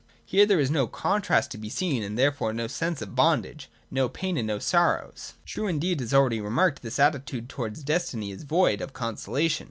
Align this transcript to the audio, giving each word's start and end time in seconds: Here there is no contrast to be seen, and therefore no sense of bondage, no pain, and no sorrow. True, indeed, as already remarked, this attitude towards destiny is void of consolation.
Here 0.25 0.47
there 0.47 0.59
is 0.59 0.71
no 0.71 0.87
contrast 0.87 1.51
to 1.51 1.59
be 1.59 1.69
seen, 1.69 2.01
and 2.01 2.17
therefore 2.17 2.53
no 2.53 2.65
sense 2.65 3.03
of 3.03 3.13
bondage, 3.15 3.69
no 3.91 4.09
pain, 4.09 4.35
and 4.35 4.47
no 4.47 4.57
sorrow. 4.57 5.13
True, 5.45 5.67
indeed, 5.67 6.01
as 6.01 6.11
already 6.11 6.41
remarked, 6.41 6.81
this 6.81 6.97
attitude 6.97 7.47
towards 7.49 7.83
destiny 7.83 8.31
is 8.31 8.41
void 8.41 8.81
of 8.81 8.93
consolation. 8.93 9.59